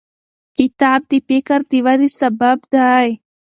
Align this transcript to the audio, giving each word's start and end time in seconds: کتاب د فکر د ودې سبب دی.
کتاب 0.57 0.99
د 1.11 1.13
فکر 1.27 1.59
د 1.71 1.73
ودې 1.85 2.09
سبب 2.19 2.57
دی. 2.73 3.07